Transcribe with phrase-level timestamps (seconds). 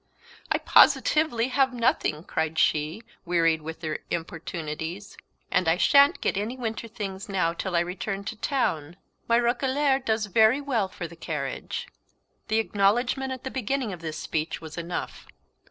[0.51, 5.15] "I positively have nothing," cried she, wearied with their importunities,
[5.51, 8.97] "and I shan't get any winter things now till I return to town.
[9.27, 11.87] My roquelaire does very well for the carriage."
[12.47, 15.27] The acknowledgment at the beginning of this speech was enough.